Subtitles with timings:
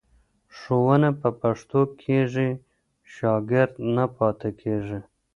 [0.57, 2.49] ښوونه په پښتو کېږي،
[3.13, 4.99] شاګرد نه پاتې کېږي.